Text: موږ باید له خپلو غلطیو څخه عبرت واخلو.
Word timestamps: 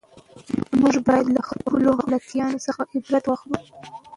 موږ 0.81 0.95
باید 1.07 1.25
له 1.35 1.41
خپلو 1.49 1.89
غلطیو 1.99 2.61
څخه 2.65 2.81
عبرت 2.93 3.23
واخلو. 3.27 3.59